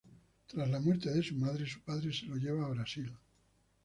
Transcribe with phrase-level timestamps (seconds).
[0.47, 3.15] Tras la muerte de su madre, su padre se lo lleva a Brasil.